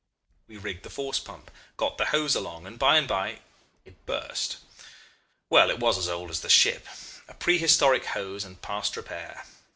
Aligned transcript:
"We 0.47 0.57
rigged 0.57 0.81
the 0.81 0.89
force 0.89 1.19
pump, 1.19 1.51
got 1.77 1.99
the 1.99 2.05
hose 2.07 2.33
along, 2.33 2.65
and 2.65 2.79
by 2.79 2.97
and 2.97 3.07
by 3.07 3.41
it 3.85 4.03
burst. 4.07 4.57
Well, 5.47 5.69
it 5.69 5.79
was 5.79 5.99
as 5.99 6.09
old 6.09 6.31
as 6.31 6.39
the 6.39 6.49
ship 6.49 6.87
a 7.27 7.35
prehistoric 7.35 8.05
hose, 8.05 8.43
and 8.43 8.59
past 8.63 8.97
repair. 8.97 9.45